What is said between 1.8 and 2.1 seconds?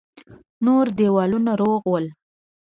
ول.